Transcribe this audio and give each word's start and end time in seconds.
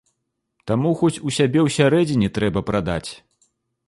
Таму 0.69 0.93
хоць 1.01 1.19
у 1.31 1.33
сябе 1.37 1.59
ўсярэдзіне 1.67 2.31
трэба 2.39 2.65
прадаць. 2.71 3.11